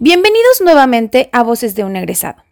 Bienvenidos 0.00 0.60
nuevamente 0.62 1.28
a 1.32 1.42
Voces 1.42 1.74
de 1.74 1.82
un 1.82 1.96
egresado. 1.96 2.44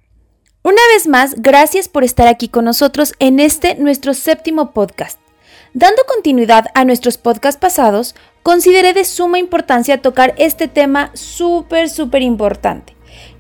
Una 0.65 0.83
vez 0.93 1.07
más, 1.07 1.37
gracias 1.37 1.89
por 1.89 2.03
estar 2.03 2.27
aquí 2.27 2.49
con 2.49 2.65
nosotros 2.65 3.15
en 3.21 3.39
este 3.39 3.77
nuestro 3.77 4.15
séptimo 4.15 4.73
podcast. 4.73 5.21
Dando 5.73 6.03
continuidad 6.09 6.67
a 6.75 6.85
nuestros 6.85 7.19
podcasts 7.19 7.61
pasados, 7.61 8.17
consideré 8.43 8.95
de 8.95 9.05
suma 9.05 9.39
importancia 9.39 10.03
tocar 10.03 10.35
este 10.39 10.67
tema 10.67 11.13
súper, 11.15 11.89
súper 11.89 12.23
importante, 12.23 12.96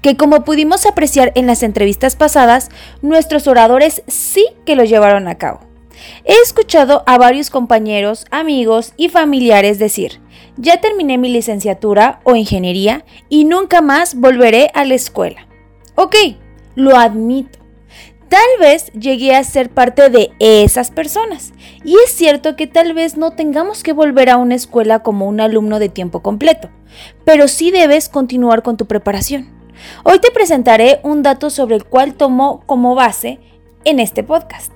que 0.07 0.17
como 0.17 0.45
pudimos 0.45 0.87
apreciar 0.87 1.33
en 1.35 1.49
las 1.49 1.65
entrevistas 1.65 2.15
pasadas, 2.15 2.69
nuestros 3.03 3.49
oradores 3.49 4.05
sí 4.07 4.47
que 4.65 4.77
lo 4.77 4.85
llevaron 4.85 5.27
a 5.27 5.35
cabo. 5.35 5.59
He 6.25 6.35
escuchado 6.45 7.03
a 7.07 7.19
varios 7.19 7.51
compañeros, 7.51 8.25
amigos 8.31 8.93
y 8.97 9.09
familiares 9.09 9.81
decir, 9.81 10.21
ya 10.59 10.81
terminé 10.81 11.19
mi 11.19 11.29
licenciatura 11.29 12.21
o 12.23 12.37
ingeniería 12.37 13.05
y 13.29 13.47
nunca 13.47 13.81
más 13.81 14.15
volveré 14.15 14.71
a 14.75 14.85
la 14.85 14.95
escuela. 14.95 15.49
Ok, 15.97 16.15
lo 16.77 16.97
admito. 16.97 17.59
Tal 18.29 18.61
vez 18.61 18.93
llegué 18.93 19.35
a 19.35 19.43
ser 19.43 19.71
parte 19.71 20.09
de 20.09 20.31
esas 20.39 20.93
personas. 20.93 21.53
Y 21.83 21.97
es 22.05 22.13
cierto 22.13 22.55
que 22.55 22.69
tal 22.69 22.95
vez 22.95 23.17
no 23.17 23.33
tengamos 23.33 23.83
que 23.83 23.93
volver 23.93 24.31
a 24.31 24.37
una 24.37 24.55
escuela 24.55 25.01
como 25.03 25.27
un 25.27 25.41
alumno 25.41 25.81
de 25.81 25.89
tiempo 25.89 26.23
completo, 26.23 26.71
pero 27.25 27.49
sí 27.49 27.73
debes 27.73 28.09
continuar 28.09 28.63
con 28.63 28.77
tu 28.77 28.87
preparación. 28.87 29.57
Hoy 30.05 30.19
te 30.19 30.31
presentaré 30.31 31.01
un 31.03 31.23
dato 31.23 31.51
sobre 31.51 31.77
el 31.77 31.85
cual 31.85 32.15
tomo 32.15 32.63
como 32.67 32.95
base 32.95 33.39
en 33.85 34.01
este 34.01 34.23
podcast. 34.23 34.73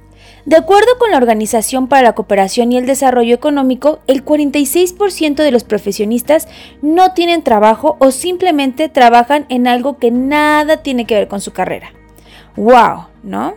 De 0.46 0.56
acuerdo 0.56 0.88
con 0.98 1.10
la 1.10 1.18
Organización 1.18 1.86
para 1.86 2.02
la 2.02 2.14
Cooperación 2.14 2.72
y 2.72 2.78
el 2.78 2.86
Desarrollo 2.86 3.34
Económico, 3.34 4.00
el 4.06 4.24
46% 4.24 5.34
de 5.34 5.50
los 5.50 5.64
profesionistas 5.64 6.48
no 6.80 7.12
tienen 7.12 7.42
trabajo 7.42 7.96
o 8.00 8.10
simplemente 8.10 8.88
trabajan 8.88 9.44
en 9.50 9.66
algo 9.66 9.98
que 9.98 10.10
nada 10.10 10.78
tiene 10.78 11.04
que 11.04 11.14
ver 11.14 11.28
con 11.28 11.40
su 11.40 11.52
carrera. 11.52 11.92
¡Wow! 12.56 13.06
¿No? 13.22 13.54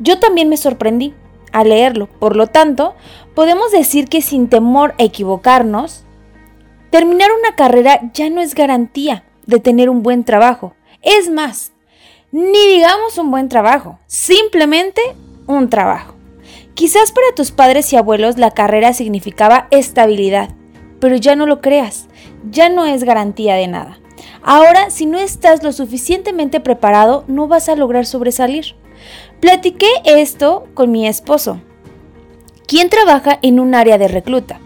Yo 0.00 0.18
también 0.18 0.48
me 0.48 0.56
sorprendí 0.56 1.14
al 1.52 1.68
leerlo. 1.68 2.06
Por 2.06 2.34
lo 2.34 2.48
tanto, 2.48 2.94
podemos 3.34 3.70
decir 3.70 4.08
que 4.08 4.20
sin 4.20 4.48
temor 4.48 4.94
a 4.98 5.04
equivocarnos, 5.04 6.04
terminar 6.90 7.30
una 7.38 7.54
carrera 7.54 8.00
ya 8.12 8.30
no 8.30 8.40
es 8.40 8.54
garantía 8.54 9.24
de 9.50 9.60
tener 9.60 9.90
un 9.90 10.02
buen 10.02 10.24
trabajo. 10.24 10.74
Es 11.02 11.30
más, 11.30 11.72
ni 12.32 12.66
digamos 12.74 13.18
un 13.18 13.30
buen 13.30 13.48
trabajo, 13.48 13.98
simplemente 14.06 15.02
un 15.46 15.68
trabajo. 15.68 16.14
Quizás 16.74 17.12
para 17.12 17.34
tus 17.34 17.50
padres 17.50 17.92
y 17.92 17.96
abuelos 17.96 18.38
la 18.38 18.52
carrera 18.52 18.94
significaba 18.94 19.66
estabilidad, 19.70 20.50
pero 21.00 21.16
ya 21.16 21.36
no 21.36 21.44
lo 21.44 21.60
creas, 21.60 22.06
ya 22.50 22.68
no 22.68 22.86
es 22.86 23.04
garantía 23.04 23.54
de 23.54 23.66
nada. 23.66 23.98
Ahora, 24.42 24.90
si 24.90 25.06
no 25.06 25.18
estás 25.18 25.62
lo 25.62 25.72
suficientemente 25.72 26.60
preparado, 26.60 27.24
no 27.26 27.48
vas 27.48 27.68
a 27.68 27.76
lograr 27.76 28.06
sobresalir. 28.06 28.76
Platiqué 29.40 29.88
esto 30.04 30.66
con 30.74 30.90
mi 30.90 31.06
esposo, 31.06 31.60
quien 32.66 32.88
trabaja 32.88 33.38
en 33.42 33.60
un 33.60 33.74
área 33.74 33.98
de 33.98 34.08
recluta. 34.08 34.60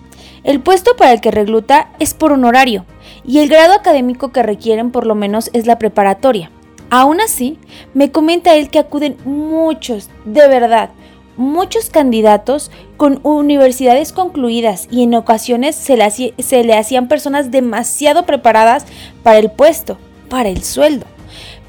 El 0.44 0.60
puesto 0.60 0.94
para 0.96 1.12
el 1.12 1.20
que 1.20 1.30
recluta 1.30 1.90
es 1.98 2.12
por 2.12 2.32
honorario 2.32 2.84
y 3.26 3.38
el 3.38 3.48
grado 3.48 3.74
académico 3.74 4.32
que 4.32 4.42
requieren 4.42 4.90
por 4.90 5.06
lo 5.06 5.14
menos 5.14 5.50
es 5.52 5.66
la 5.66 5.78
preparatoria. 5.78 6.50
Aún 6.90 7.20
así, 7.20 7.58
me 7.94 8.12
comenta 8.12 8.54
él 8.54 8.70
que 8.70 8.78
acuden 8.78 9.16
muchos, 9.24 10.10
de 10.24 10.46
verdad, 10.48 10.90
muchos 11.36 11.90
candidatos 11.90 12.70
con 12.96 13.20
universidades 13.22 14.12
concluidas 14.12 14.86
y 14.90 15.02
en 15.02 15.14
ocasiones 15.14 15.74
se 15.74 15.96
le, 15.96 16.10
se 16.10 16.64
le, 16.64 16.74
hacían 16.74 17.08
personas 17.08 17.50
demasiado 17.50 18.26
preparadas 18.26 18.84
para 19.22 19.38
el 19.38 19.50
puesto, 19.50 19.98
para 20.28 20.48
el 20.48 20.62
sueldo. 20.62 21.06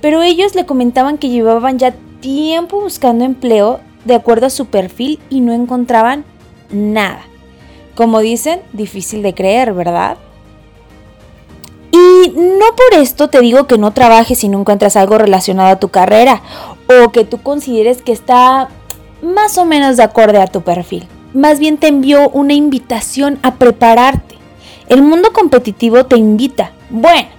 Pero 0.01 0.22
ellos 0.22 0.53
le 0.53 0.66
comentaban 0.66 1.18
que 1.18 1.30
llevaban 1.30 1.80
ya 1.80 1.94
tiempo 2.19 2.81
buscando 2.81 3.25
empleo 3.25 3.80
de 4.03 4.16
acuerdo 4.16 4.46
a 4.47 4.51
su 4.51 4.68
perfil 4.68 5.19
y 5.30 5.41
no 5.41 5.53
encontraban 5.53 6.25
nada. 6.69 7.22
Como 7.96 8.19
dicen, 8.19 8.59
difícil 8.74 9.24
de 9.24 9.34
creer, 9.34 9.74
¿verdad? 9.74 10.18
Y 11.95 12.33
no 12.35 12.75
por 12.75 13.00
esto 13.00 13.29
te 13.29 13.39
digo 13.39 13.67
que 13.67 13.78
no 13.78 13.91
trabajes 13.91 14.39
si 14.39 14.50
no 14.50 14.59
encuentras 14.59 14.97
algo 14.97 15.17
relacionado 15.17 15.69
a 15.69 15.79
tu 15.79 15.88
carrera 15.88 16.41
o 16.89 17.09
que 17.13 17.23
tú 17.23 17.41
consideres 17.41 18.01
que 18.01 18.11
está 18.11 18.67
más 19.22 19.57
o 19.57 19.63
menos 19.63 19.95
de 19.95 20.03
acorde 20.03 20.41
a 20.41 20.47
tu 20.47 20.61
perfil. 20.61 21.07
Más 21.33 21.57
bien 21.57 21.78
te 21.78 21.88
envió 21.88 22.29
una 22.31 22.53
invitación 22.53 23.39
a 23.44 23.56
prepararte. 23.56 24.35
El 24.89 25.03
mundo 25.03 25.31
competitivo 25.31 26.06
te 26.06 26.17
invita. 26.17 26.73
Bueno, 26.89 27.29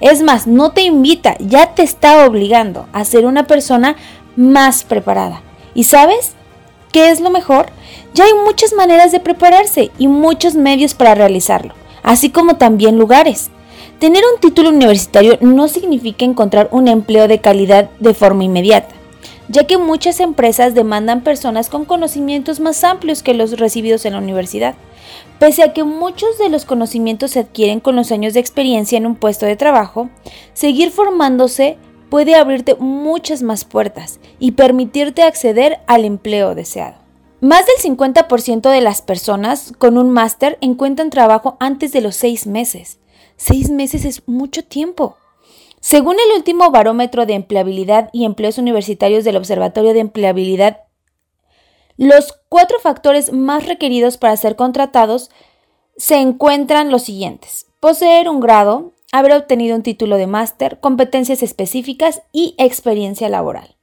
es 0.00 0.22
más, 0.22 0.46
no 0.46 0.70
te 0.70 0.80
invita, 0.80 1.36
ya 1.38 1.74
te 1.74 1.82
está 1.82 2.24
obligando 2.24 2.86
a 2.94 3.04
ser 3.04 3.26
una 3.26 3.46
persona 3.46 3.96
más 4.34 4.82
preparada. 4.82 5.42
¿Y 5.74 5.84
sabes 5.84 6.32
qué 6.90 7.10
es 7.10 7.20
lo 7.20 7.28
mejor? 7.28 7.66
Ya 8.14 8.24
hay 8.24 8.32
muchas 8.46 8.72
maneras 8.72 9.12
de 9.12 9.20
prepararse 9.20 9.90
y 9.98 10.08
muchos 10.08 10.54
medios 10.54 10.94
para 10.94 11.14
realizarlo, 11.14 11.74
así 12.02 12.30
como 12.30 12.56
también 12.56 12.98
lugares. 12.98 13.50
Tener 14.00 14.24
un 14.32 14.40
título 14.40 14.70
universitario 14.70 15.36
no 15.42 15.68
significa 15.68 16.24
encontrar 16.24 16.70
un 16.72 16.88
empleo 16.88 17.28
de 17.28 17.42
calidad 17.42 17.90
de 18.00 18.14
forma 18.14 18.44
inmediata, 18.44 18.94
ya 19.48 19.64
que 19.66 19.76
muchas 19.76 20.20
empresas 20.20 20.74
demandan 20.74 21.22
personas 21.22 21.68
con 21.68 21.84
conocimientos 21.84 22.60
más 22.60 22.82
amplios 22.82 23.22
que 23.22 23.34
los 23.34 23.58
recibidos 23.58 24.06
en 24.06 24.14
la 24.14 24.20
universidad. 24.20 24.74
Pese 25.38 25.62
a 25.62 25.74
que 25.74 25.84
muchos 25.84 26.38
de 26.38 26.48
los 26.48 26.64
conocimientos 26.64 27.32
se 27.32 27.40
adquieren 27.40 27.78
con 27.80 27.94
los 27.94 28.10
años 28.10 28.32
de 28.32 28.40
experiencia 28.40 28.96
en 28.96 29.04
un 29.04 29.16
puesto 29.16 29.44
de 29.44 29.56
trabajo, 29.56 30.08
seguir 30.54 30.92
formándose 30.92 31.76
puede 32.08 32.36
abrirte 32.36 32.76
muchas 32.76 33.42
más 33.42 33.66
puertas 33.66 34.18
y 34.38 34.52
permitirte 34.52 35.24
acceder 35.24 35.80
al 35.86 36.06
empleo 36.06 36.54
deseado. 36.54 36.96
Más 37.42 37.64
del 37.66 37.92
50% 37.92 38.70
de 38.70 38.80
las 38.80 39.02
personas 39.02 39.74
con 39.76 39.98
un 39.98 40.08
máster 40.08 40.56
encuentran 40.62 41.10
trabajo 41.10 41.58
antes 41.60 41.92
de 41.92 42.00
los 42.00 42.16
seis 42.16 42.46
meses. 42.46 42.99
Seis 43.42 43.70
meses 43.70 44.04
es 44.04 44.28
mucho 44.28 44.62
tiempo. 44.62 45.16
Según 45.80 46.16
el 46.16 46.36
último 46.36 46.70
barómetro 46.70 47.24
de 47.24 47.32
empleabilidad 47.32 48.10
y 48.12 48.26
empleos 48.26 48.58
universitarios 48.58 49.24
del 49.24 49.38
Observatorio 49.38 49.94
de 49.94 50.00
Empleabilidad, 50.00 50.82
los 51.96 52.38
cuatro 52.50 52.78
factores 52.80 53.32
más 53.32 53.64
requeridos 53.64 54.18
para 54.18 54.36
ser 54.36 54.56
contratados 54.56 55.30
se 55.96 56.16
encuentran 56.16 56.90
los 56.90 57.04
siguientes. 57.04 57.66
Poseer 57.80 58.28
un 58.28 58.40
grado, 58.40 58.92
haber 59.10 59.32
obtenido 59.32 59.74
un 59.74 59.82
título 59.82 60.18
de 60.18 60.26
máster, 60.26 60.78
competencias 60.78 61.42
específicas 61.42 62.20
y 62.32 62.54
experiencia 62.58 63.30
laboral. 63.30 63.74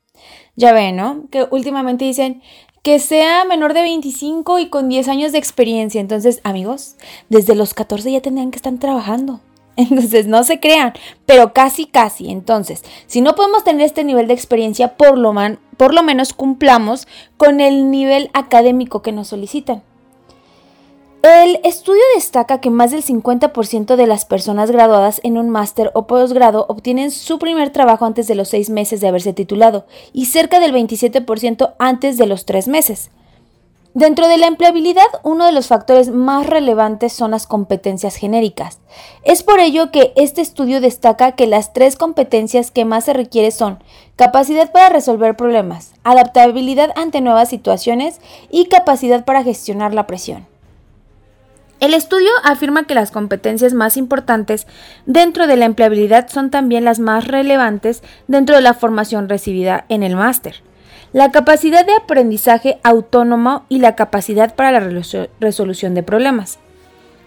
Ya 0.56 0.72
ven, 0.72 0.98
¿no? 0.98 1.30
Que 1.32 1.48
últimamente 1.50 2.06
dicen 2.06 2.44
que 2.84 3.00
sea 3.00 3.44
menor 3.44 3.74
de 3.74 3.82
25 3.82 4.60
y 4.60 4.70
con 4.70 4.88
10 4.88 5.08
años 5.08 5.32
de 5.32 5.40
experiencia. 5.40 6.00
Entonces, 6.00 6.42
amigos, 6.44 6.96
desde 7.30 7.56
los 7.56 7.74
14 7.74 8.12
ya 8.12 8.22
tendrían 8.22 8.52
que 8.52 8.58
estar 8.58 8.78
trabajando. 8.78 9.42
Entonces, 9.78 10.28
no 10.28 10.44
se 10.44 10.60
crean, 10.60 10.94
pero 11.26 11.54
casi, 11.54 11.86
casi. 11.86 12.30
Entonces, 12.30 12.84
si 13.06 13.22
no 13.22 13.36
podemos 13.36 13.64
tener 13.64 13.86
este 13.86 14.04
nivel 14.04 14.28
de 14.28 14.34
experiencia, 14.34 14.98
por 14.98 15.18
lo, 15.18 15.34
por 15.78 15.94
lo 15.94 16.04
menos 16.04 16.34
cumplamos 16.34 17.08
con 17.38 17.62
el 17.62 17.90
nivel 17.92 18.30
académico 18.34 19.02
que 19.02 19.12
nos 19.12 19.30
solicitan. 19.30 19.84
El 21.24 21.60
estudio 21.64 22.02
destaca 22.16 22.62
que 22.62 22.70
más 22.70 22.92
del 22.92 23.04
50% 23.04 23.96
de 23.96 24.08
las 24.08 24.26
personas 24.26 24.72
graduadas 24.72 25.20
en 25.24 25.38
un 25.38 25.50
máster 25.50 25.92
o 25.94 26.08
posgrado 26.08 26.66
obtienen 26.70 27.12
su 27.12 27.38
primer 27.38 27.72
trabajo 27.72 28.06
antes 28.06 28.28
de 28.28 28.36
los 28.36 28.50
seis 28.50 28.70
meses 28.70 29.02
de 29.02 29.08
haberse 29.08 29.34
titulado 29.34 29.88
y 30.14 30.28
cerca 30.28 30.60
del 30.60 30.74
27% 30.74 31.74
antes 31.80 32.18
de 32.18 32.28
los 32.28 32.46
tres 32.46 32.68
meses. 32.68 33.10
Dentro 33.98 34.28
de 34.28 34.38
la 34.38 34.46
empleabilidad, 34.46 35.08
uno 35.24 35.48
de 35.48 35.52
los 35.52 35.66
factores 35.66 36.12
más 36.12 36.46
relevantes 36.46 37.14
son 37.14 37.32
las 37.32 37.48
competencias 37.48 38.16
genéricas. 38.16 38.78
Es 39.24 39.42
por 39.42 39.60
ello 39.60 39.90
que 39.90 40.14
este 40.16 40.42
estudio 40.42 40.82
destaca 40.82 41.32
que 41.32 41.48
las 41.48 41.74
tres 41.74 41.96
competencias 41.96 42.70
que 42.70 42.86
más 42.86 43.06
se 43.06 43.14
requiere 43.14 43.50
son 43.50 43.80
capacidad 44.16 44.72
para 44.72 44.90
resolver 44.90 45.36
problemas, 45.36 45.96
adaptabilidad 46.04 46.92
ante 46.96 47.22
nuevas 47.22 47.50
situaciones 47.50 48.22
y 48.52 48.66
capacidad 48.66 49.26
para 49.26 49.44
gestionar 49.44 49.96
la 49.96 50.06
presión. 50.06 50.46
El 51.80 51.96
estudio 51.96 52.30
afirma 52.44 52.86
que 52.86 52.94
las 52.94 53.10
competencias 53.10 53.74
más 53.74 53.98
importantes 53.98 54.68
dentro 55.08 55.48
de 55.48 55.58
la 55.58 55.66
empleabilidad 55.66 56.28
son 56.28 56.52
también 56.52 56.86
las 56.86 57.00
más 57.00 57.26
relevantes 57.26 58.04
dentro 58.28 58.58
de 58.58 58.62
la 58.62 58.76
formación 58.76 59.28
recibida 59.28 59.86
en 59.90 60.04
el 60.04 60.16
máster 60.16 60.67
la 61.14 61.32
capacidad 61.32 61.86
de 61.86 61.96
aprendizaje 61.96 62.80
autónomo 62.84 63.66
y 63.70 63.80
la 63.80 63.96
capacidad 63.96 64.56
para 64.56 64.72
la 64.72 65.04
resolución 65.40 65.94
de 65.94 66.04
problemas. 66.04 66.60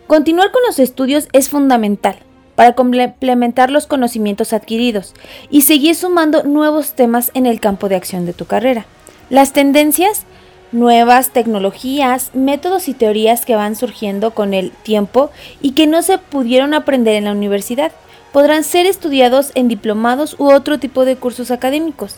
Continuar 0.06 0.50
con 0.50 0.62
los 0.67 0.79
estudios 0.79 1.29
es 1.32 1.49
fundamental 1.49 2.17
para 2.56 2.75
complementar 2.75 3.71
los 3.71 3.87
conocimientos 3.87 4.53
adquiridos 4.53 5.15
y 5.50 5.62
seguir 5.62 5.94
sumando 5.94 6.43
nuevos 6.43 6.94
temas 6.94 7.31
en 7.35 7.47
el 7.47 7.61
campo 7.61 7.88
de 7.88 7.97
acción 7.97 8.27
de 8.27 8.32
tu 8.32 8.44
carrera. 8.44 8.85
Las 9.31 9.53
tendencias, 9.53 10.25
nuevas 10.73 11.31
tecnologías, 11.31 12.31
métodos 12.35 12.88
y 12.88 12.94
teorías 12.94 13.47
que 13.47 13.56
van 13.56 13.77
surgiendo 13.77 14.32
con 14.32 14.53
el 14.53 14.73
tiempo 14.73 15.31
y 15.62 15.73
que 15.73 15.87
no 15.87 16.03
se 16.03 16.19
pudieron 16.19 16.75
aprender 16.75 17.15
en 17.15 17.25
la 17.25 17.32
universidad, 17.32 17.93
podrán 18.32 18.62
ser 18.62 18.87
estudiados 18.87 19.53
en 19.55 19.69
diplomados 19.69 20.37
u 20.38 20.50
otro 20.50 20.79
tipo 20.79 21.05
de 21.05 21.17
cursos 21.17 21.50
académicos. 21.50 22.17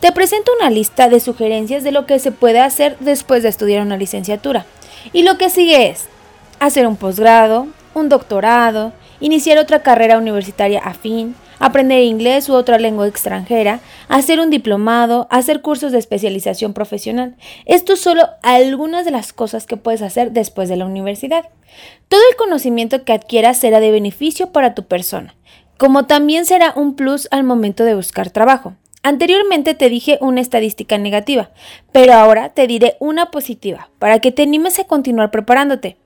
Te 0.00 0.12
presento 0.12 0.50
una 0.58 0.70
lista 0.70 1.10
de 1.10 1.20
sugerencias 1.20 1.84
de 1.84 1.92
lo 1.92 2.06
que 2.06 2.18
se 2.18 2.32
puede 2.32 2.58
hacer 2.58 2.96
después 3.00 3.42
de 3.42 3.50
estudiar 3.50 3.82
una 3.82 3.98
licenciatura. 3.98 4.64
Y 5.12 5.24
lo 5.24 5.36
que 5.36 5.50
sigue 5.50 5.90
es 5.90 6.06
hacer 6.58 6.86
un 6.86 6.96
posgrado, 6.96 7.66
un 7.92 8.08
doctorado, 8.08 8.94
iniciar 9.20 9.58
otra 9.58 9.82
carrera 9.82 10.16
universitaria 10.16 10.80
afín, 10.80 11.34
aprender 11.58 12.02
inglés 12.02 12.48
u 12.48 12.54
otra 12.54 12.78
lengua 12.78 13.06
extranjera, 13.06 13.80
hacer 14.08 14.40
un 14.40 14.48
diplomado, 14.48 15.26
hacer 15.30 15.60
cursos 15.60 15.92
de 15.92 15.98
especialización 15.98 16.72
profesional. 16.72 17.36
Esto 17.66 17.92
es 17.92 18.00
solo 18.00 18.26
algunas 18.42 19.04
de 19.04 19.10
las 19.10 19.34
cosas 19.34 19.66
que 19.66 19.76
puedes 19.76 20.00
hacer 20.00 20.32
después 20.32 20.70
de 20.70 20.76
la 20.76 20.86
universidad. 20.86 21.44
Todo 22.08 22.22
el 22.30 22.36
conocimiento 22.36 23.04
que 23.04 23.12
adquieras 23.12 23.58
será 23.58 23.80
de 23.80 23.90
beneficio 23.90 24.50
para 24.50 24.74
tu 24.74 24.86
persona, 24.86 25.34
como 25.76 26.06
también 26.06 26.46
será 26.46 26.72
un 26.74 26.96
plus 26.96 27.28
al 27.30 27.44
momento 27.44 27.84
de 27.84 27.94
buscar 27.94 28.30
trabajo. 28.30 28.74
Anteriormente 29.02 29.74
te 29.74 29.88
dije 29.88 30.18
una 30.20 30.42
estadística 30.42 30.98
negativa, 30.98 31.50
pero 31.90 32.12
ahora 32.12 32.50
te 32.50 32.66
diré 32.66 32.96
una 33.00 33.30
positiva, 33.30 33.88
para 33.98 34.18
que 34.18 34.30
te 34.30 34.42
animes 34.42 34.78
a 34.78 34.84
continuar 34.84 35.30
preparándote. 35.30 35.96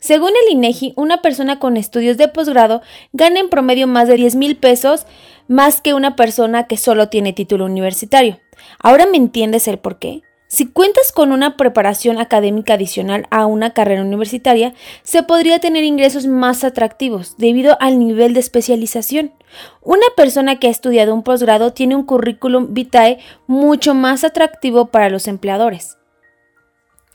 Según 0.00 0.30
el 0.30 0.54
INEGI, 0.54 0.94
una 0.96 1.22
persona 1.22 1.60
con 1.60 1.76
estudios 1.76 2.16
de 2.16 2.26
posgrado 2.26 2.82
gana 3.12 3.38
en 3.38 3.50
promedio 3.50 3.86
más 3.86 4.08
de 4.08 4.16
10 4.16 4.34
mil 4.34 4.56
pesos 4.56 5.06
más 5.46 5.80
que 5.80 5.94
una 5.94 6.16
persona 6.16 6.66
que 6.66 6.76
solo 6.76 7.08
tiene 7.08 7.32
título 7.32 7.66
universitario. 7.66 8.40
¿Ahora 8.78 9.06
me 9.06 9.16
entiendes 9.16 9.68
el 9.68 9.78
por 9.78 9.98
qué? 9.98 10.22
Si 10.52 10.66
cuentas 10.66 11.12
con 11.12 11.30
una 11.30 11.56
preparación 11.56 12.18
académica 12.18 12.74
adicional 12.74 13.28
a 13.30 13.46
una 13.46 13.72
carrera 13.72 14.02
universitaria, 14.02 14.74
se 15.04 15.22
podría 15.22 15.60
tener 15.60 15.84
ingresos 15.84 16.26
más 16.26 16.64
atractivos 16.64 17.36
debido 17.38 17.76
al 17.80 18.00
nivel 18.00 18.34
de 18.34 18.40
especialización. 18.40 19.32
Una 19.80 20.06
persona 20.16 20.58
que 20.58 20.66
ha 20.66 20.70
estudiado 20.70 21.14
un 21.14 21.22
posgrado 21.22 21.72
tiene 21.72 21.94
un 21.94 22.02
currículum 22.02 22.74
vitae 22.74 23.20
mucho 23.46 23.94
más 23.94 24.24
atractivo 24.24 24.86
para 24.86 25.08
los 25.08 25.28
empleadores. 25.28 25.98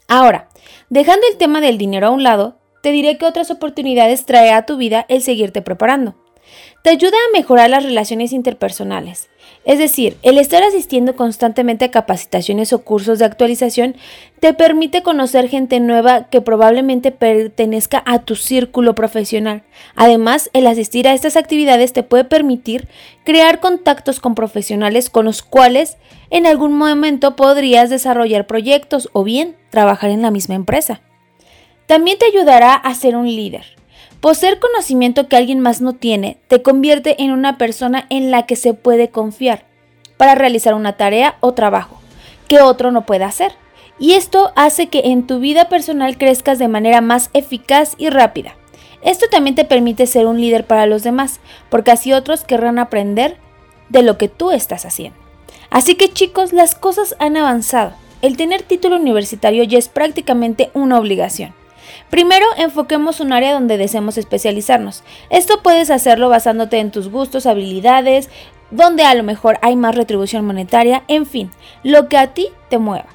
Ahora, 0.08 0.48
dejando 0.88 1.26
el 1.30 1.36
tema 1.36 1.60
del 1.60 1.76
dinero 1.76 2.06
a 2.06 2.12
un 2.12 2.22
lado, 2.22 2.56
te 2.82 2.90
diré 2.90 3.18
que 3.18 3.26
otras 3.26 3.50
oportunidades 3.50 4.24
trae 4.24 4.50
a 4.50 4.64
tu 4.64 4.78
vida 4.78 5.04
el 5.10 5.20
seguirte 5.20 5.60
preparando. 5.60 6.14
Te 6.82 6.88
ayuda 6.88 7.18
a 7.18 7.36
mejorar 7.36 7.68
las 7.68 7.84
relaciones 7.84 8.32
interpersonales. 8.32 9.28
Es 9.66 9.80
decir, 9.80 10.16
el 10.22 10.38
estar 10.38 10.62
asistiendo 10.62 11.16
constantemente 11.16 11.84
a 11.84 11.90
capacitaciones 11.90 12.72
o 12.72 12.82
cursos 12.84 13.18
de 13.18 13.24
actualización 13.24 13.96
te 14.38 14.54
permite 14.54 15.02
conocer 15.02 15.48
gente 15.48 15.80
nueva 15.80 16.28
que 16.30 16.40
probablemente 16.40 17.10
pertenezca 17.10 18.00
a 18.06 18.20
tu 18.20 18.36
círculo 18.36 18.94
profesional. 18.94 19.64
Además, 19.96 20.50
el 20.52 20.68
asistir 20.68 21.08
a 21.08 21.14
estas 21.14 21.36
actividades 21.36 21.92
te 21.92 22.04
puede 22.04 22.22
permitir 22.22 22.86
crear 23.24 23.58
contactos 23.58 24.20
con 24.20 24.36
profesionales 24.36 25.10
con 25.10 25.24
los 25.24 25.42
cuales 25.42 25.96
en 26.30 26.46
algún 26.46 26.72
momento 26.72 27.34
podrías 27.34 27.90
desarrollar 27.90 28.46
proyectos 28.46 29.08
o 29.14 29.24
bien 29.24 29.56
trabajar 29.70 30.10
en 30.10 30.22
la 30.22 30.30
misma 30.30 30.54
empresa. 30.54 31.00
También 31.86 32.18
te 32.18 32.26
ayudará 32.26 32.74
a 32.74 32.94
ser 32.94 33.16
un 33.16 33.26
líder. 33.26 33.64
Poseer 34.26 34.58
conocimiento 34.58 35.28
que 35.28 35.36
alguien 35.36 35.60
más 35.60 35.80
no 35.80 35.92
tiene 35.92 36.38
te 36.48 36.60
convierte 36.60 37.22
en 37.22 37.30
una 37.30 37.58
persona 37.58 38.06
en 38.10 38.32
la 38.32 38.44
que 38.44 38.56
se 38.56 38.74
puede 38.74 39.08
confiar 39.08 39.66
para 40.16 40.34
realizar 40.34 40.74
una 40.74 40.96
tarea 40.96 41.36
o 41.38 41.54
trabajo 41.54 42.00
que 42.48 42.60
otro 42.60 42.90
no 42.90 43.06
puede 43.06 43.22
hacer. 43.22 43.52
Y 44.00 44.14
esto 44.14 44.50
hace 44.56 44.88
que 44.88 45.02
en 45.04 45.28
tu 45.28 45.38
vida 45.38 45.68
personal 45.68 46.18
crezcas 46.18 46.58
de 46.58 46.66
manera 46.66 47.00
más 47.00 47.30
eficaz 47.34 47.94
y 47.98 48.10
rápida. 48.10 48.56
Esto 49.00 49.26
también 49.30 49.54
te 49.54 49.64
permite 49.64 50.08
ser 50.08 50.26
un 50.26 50.40
líder 50.40 50.66
para 50.66 50.86
los 50.86 51.04
demás, 51.04 51.38
porque 51.70 51.92
así 51.92 52.12
otros 52.12 52.42
querrán 52.42 52.80
aprender 52.80 53.36
de 53.90 54.02
lo 54.02 54.18
que 54.18 54.28
tú 54.28 54.50
estás 54.50 54.86
haciendo. 54.86 55.16
Así 55.70 55.94
que 55.94 56.12
chicos, 56.12 56.52
las 56.52 56.74
cosas 56.74 57.14
han 57.20 57.36
avanzado. 57.36 57.92
El 58.22 58.36
tener 58.36 58.62
título 58.62 58.96
universitario 58.96 59.62
ya 59.62 59.78
es 59.78 59.88
prácticamente 59.88 60.72
una 60.74 60.98
obligación. 60.98 61.54
Primero, 62.10 62.46
enfoquemos 62.56 63.20
un 63.20 63.32
área 63.32 63.52
donde 63.52 63.78
deseemos 63.78 64.18
especializarnos. 64.18 65.02
Esto 65.30 65.62
puedes 65.62 65.90
hacerlo 65.90 66.28
basándote 66.28 66.78
en 66.78 66.90
tus 66.90 67.10
gustos, 67.10 67.46
habilidades, 67.46 68.30
donde 68.70 69.04
a 69.04 69.14
lo 69.14 69.22
mejor 69.22 69.58
hay 69.62 69.76
más 69.76 69.94
retribución 69.94 70.44
monetaria, 70.44 71.04
en 71.08 71.26
fin, 71.26 71.50
lo 71.82 72.08
que 72.08 72.18
a 72.18 72.34
ti 72.34 72.48
te 72.68 72.78
mueva. 72.78 73.06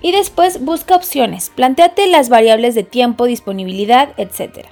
Y 0.00 0.12
después 0.12 0.64
busca 0.64 0.96
opciones, 0.96 1.50
planteate 1.54 2.06
las 2.06 2.28
variables 2.28 2.74
de 2.74 2.82
tiempo, 2.82 3.24
disponibilidad, 3.24 4.10
etc. 4.18 4.66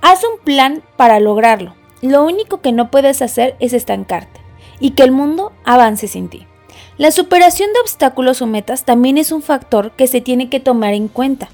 Haz 0.00 0.24
un 0.24 0.42
plan 0.42 0.82
para 0.96 1.20
lograrlo. 1.20 1.74
Lo 2.00 2.24
único 2.24 2.60
que 2.60 2.72
no 2.72 2.90
puedes 2.90 3.22
hacer 3.22 3.54
es 3.60 3.72
estancarte 3.72 4.40
y 4.80 4.90
que 4.90 5.04
el 5.04 5.12
mundo 5.12 5.52
avance 5.64 6.08
sin 6.08 6.28
ti. 6.28 6.46
La 6.98 7.10
superación 7.10 7.72
de 7.72 7.80
obstáculos 7.80 8.42
o 8.42 8.46
metas 8.46 8.84
también 8.84 9.18
es 9.18 9.32
un 9.32 9.42
factor 9.42 9.92
que 9.92 10.06
se 10.06 10.20
tiene 10.20 10.48
que 10.50 10.60
tomar 10.60 10.94
en 10.94 11.08
cuenta. 11.08 11.48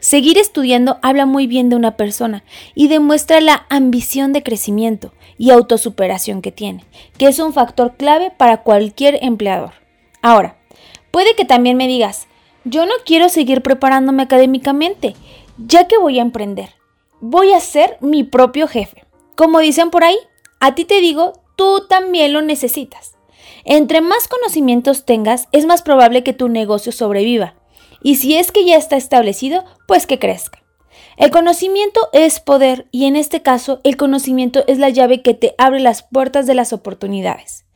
Seguir 0.00 0.38
estudiando 0.38 0.98
habla 1.02 1.26
muy 1.26 1.46
bien 1.46 1.68
de 1.68 1.76
una 1.76 1.98
persona 1.98 2.42
y 2.74 2.88
demuestra 2.88 3.42
la 3.42 3.66
ambición 3.68 4.32
de 4.32 4.42
crecimiento 4.42 5.12
y 5.36 5.50
autosuperación 5.50 6.40
que 6.40 6.52
tiene, 6.52 6.84
que 7.18 7.26
es 7.26 7.38
un 7.38 7.52
factor 7.52 7.96
clave 7.98 8.30
para 8.30 8.62
cualquier 8.62 9.18
empleador. 9.22 9.72
Ahora, 10.22 10.56
puede 11.10 11.36
que 11.36 11.44
también 11.44 11.76
me 11.76 11.86
digas, 11.86 12.28
yo 12.64 12.86
no 12.86 12.94
quiero 13.04 13.28
seguir 13.28 13.60
preparándome 13.60 14.22
académicamente, 14.22 15.16
ya 15.58 15.86
que 15.86 15.98
voy 15.98 16.18
a 16.18 16.22
emprender. 16.22 16.70
Voy 17.20 17.52
a 17.52 17.60
ser 17.60 17.98
mi 18.00 18.24
propio 18.24 18.68
jefe. 18.68 19.04
Como 19.36 19.60
dicen 19.60 19.90
por 19.90 20.04
ahí, 20.04 20.16
a 20.60 20.74
ti 20.74 20.86
te 20.86 21.02
digo, 21.02 21.42
tú 21.56 21.86
también 21.88 22.32
lo 22.32 22.40
necesitas. 22.40 23.16
Entre 23.66 24.00
más 24.00 24.28
conocimientos 24.28 25.04
tengas, 25.04 25.48
es 25.52 25.66
más 25.66 25.82
probable 25.82 26.22
que 26.22 26.32
tu 26.32 26.48
negocio 26.48 26.90
sobreviva 26.90 27.59
y 28.02 28.16
si 28.16 28.36
es 28.36 28.52
que 28.52 28.64
ya 28.64 28.76
está 28.76 28.96
establecido, 28.96 29.64
pues 29.86 30.06
que 30.06 30.18
crezca. 30.18 30.62
El 31.16 31.30
conocimiento 31.30 32.08
es 32.12 32.40
poder 32.40 32.88
y 32.90 33.04
en 33.04 33.16
este 33.16 33.42
caso 33.42 33.80
el 33.84 33.96
conocimiento 33.96 34.64
es 34.66 34.78
la 34.78 34.88
llave 34.88 35.22
que 35.22 35.34
te 35.34 35.54
abre 35.58 35.80
las 35.80 36.02
puertas 36.02 36.46
de 36.46 36.54
las 36.54 36.72
oportunidades. 36.72 37.66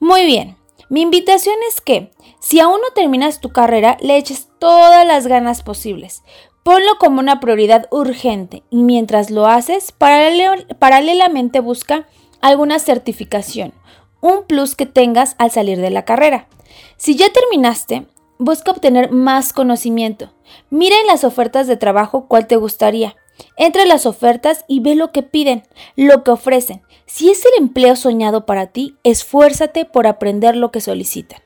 Muy 0.00 0.24
bien, 0.24 0.56
mi 0.88 1.02
invitación 1.02 1.56
es 1.68 1.80
que 1.80 2.10
si 2.40 2.60
aún 2.60 2.80
no 2.80 2.94
terminas 2.94 3.40
tu 3.40 3.50
carrera, 3.50 3.96
le 4.00 4.16
eches 4.16 4.48
todas 4.58 5.06
las 5.06 5.26
ganas 5.26 5.62
posibles. 5.62 6.22
Ponlo 6.62 6.98
como 6.98 7.20
una 7.20 7.38
prioridad 7.40 7.86
urgente 7.90 8.62
y 8.70 8.82
mientras 8.82 9.30
lo 9.30 9.46
haces, 9.46 9.92
paralelamente 9.92 11.60
busca 11.60 12.06
alguna 12.40 12.78
certificación, 12.78 13.72
un 14.20 14.44
plus 14.46 14.74
que 14.74 14.86
tengas 14.86 15.34
al 15.38 15.50
salir 15.50 15.80
de 15.80 15.90
la 15.90 16.04
carrera. 16.04 16.48
Si 16.96 17.14
ya 17.14 17.32
terminaste, 17.32 18.06
Busca 18.38 18.70
obtener 18.70 19.10
más 19.10 19.52
conocimiento. 19.52 20.32
Mira 20.70 20.96
en 21.00 21.06
las 21.06 21.24
ofertas 21.24 21.66
de 21.66 21.76
trabajo 21.76 22.26
cuál 22.28 22.46
te 22.46 22.56
gustaría. 22.56 23.16
Entra 23.56 23.82
en 23.82 23.88
las 23.88 24.06
ofertas 24.06 24.64
y 24.68 24.80
ve 24.80 24.94
lo 24.94 25.12
que 25.12 25.22
piden, 25.22 25.62
lo 25.96 26.22
que 26.22 26.30
ofrecen. 26.30 26.82
Si 27.06 27.30
es 27.30 27.44
el 27.44 27.62
empleo 27.62 27.96
soñado 27.96 28.46
para 28.46 28.66
ti, 28.66 28.96
esfuérzate 29.04 29.84
por 29.84 30.06
aprender 30.06 30.56
lo 30.56 30.70
que 30.70 30.80
solicitan. 30.80 31.40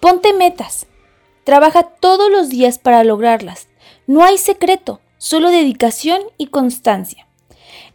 Ponte 0.00 0.32
metas. 0.32 0.86
Trabaja 1.44 1.82
todos 1.82 2.30
los 2.30 2.48
días 2.48 2.78
para 2.78 3.04
lograrlas. 3.04 3.68
No 4.06 4.24
hay 4.24 4.38
secreto, 4.38 5.00
solo 5.18 5.50
dedicación 5.50 6.22
y 6.38 6.46
constancia. 6.46 7.26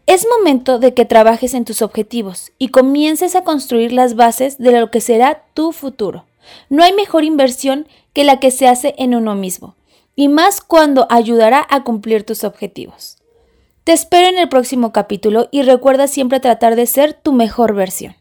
Es 0.08 0.28
momento 0.38 0.78
de 0.78 0.94
que 0.94 1.06
trabajes 1.06 1.56
en 1.56 1.66
tus 1.66 1.82
objetivos 1.82 2.52
y 2.60 2.68
comiences 2.68 3.36
a 3.36 3.44
construir 3.44 3.92
las 3.92 4.16
bases 4.16 4.60
de 4.60 4.80
lo 4.80 4.92
que 4.92 5.02
será 5.02 5.46
tu 5.56 5.72
futuro. 5.72 6.25
No 6.70 6.84
hay 6.84 6.94
mejor 6.94 7.24
inversión 7.24 7.88
que 8.15 8.24
la 8.24 8.39
que 8.39 8.50
se 8.50 8.67
hace 8.67 8.95
en 8.98 9.13
uno 9.13 9.36
mismo, 9.36 9.75
y 10.15 10.29
más 10.29 10.62
cuando 10.62 11.05
ayudará 11.10 11.67
a 11.69 11.84
cumplir 11.84 12.24
tus 12.24 12.45
objetivos. 12.45 13.17
Te 13.84 13.91
espero 13.91 14.27
en 14.29 14.38
el 14.38 14.48
próximo 14.48 14.93
capítulo 14.93 15.50
y 15.51 15.62
recuerda 15.63 16.07
siempre 16.07 16.39
tratar 16.39 16.77
de 16.77 16.88
ser 16.88 17.13
tu 17.13 17.34
mejor 17.34 17.75
versión. 17.75 18.15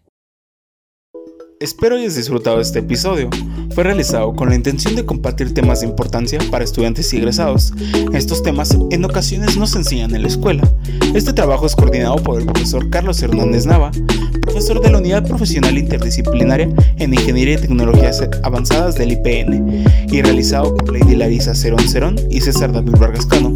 Espero 1.65 1.97
hayas 1.97 2.15
disfrutado 2.15 2.61
este 2.61 2.81
episodio. 2.81 3.31
Fue 3.75 3.85
realizado 3.85 4.35
con 4.35 4.51
la 4.51 4.55
intención 4.55 4.97
de 4.97 5.07
compartir 5.07 5.55
temas 5.55 5.81
de 5.81 5.87
importancia 5.87 6.39
para 6.51 6.63
estudiantes 6.63 7.11
y 7.15 7.17
egresados. 7.17 7.73
Estos 8.13 8.43
temas 8.43 8.77
en 8.91 9.03
ocasiones 9.03 9.57
no 9.57 9.67
se 9.67 9.79
enseñan 9.79 10.15
en 10.15 10.21
la 10.21 10.29
escuela. 10.29 10.63
Este 11.15 11.33
trabajo 11.33 11.65
es 11.65 11.75
coordinado 11.75 12.17
por 12.17 12.39
el 12.39 12.45
profesor 12.45 12.91
Carlos 12.91 13.23
Hernández 13.23 13.65
Nava, 13.65 13.93
profesor 14.43 14.83
de 14.83 14.91
la 14.91 14.99
Unidad 14.99 15.27
Profesional 15.27 15.79
Interdisciplinaria 15.79 16.69
en 16.99 17.15
Ingeniería 17.15 17.55
y 17.55 17.63
Tecnologías 17.63 18.23
Avanzadas 18.43 18.97
del 18.97 19.13
IPN, 19.13 19.87
y 20.13 20.21
realizado 20.21 20.77
por 20.77 20.93
Lady 20.93 21.17
Larisa 21.17 21.55
Cerón 21.55 21.89
Cerón 21.89 22.17
y 22.29 22.43
César 22.43 22.73
David 22.73 22.97
Vargas 22.99 23.25
Cano. 23.25 23.55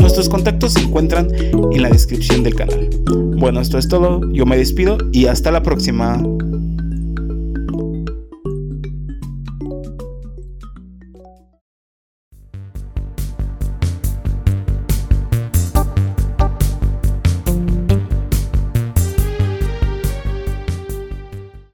Nuestros 0.00 0.28
contactos 0.28 0.72
se 0.72 0.80
encuentran 0.80 1.28
en 1.32 1.82
la 1.82 1.88
descripción 1.88 2.42
del 2.42 2.56
canal. 2.56 2.90
Bueno, 3.38 3.60
esto 3.60 3.78
es 3.78 3.86
todo, 3.86 4.28
yo 4.32 4.44
me 4.44 4.56
despido 4.56 4.98
y 5.12 5.26
hasta 5.26 5.52
la 5.52 5.62
próxima. 5.62 6.20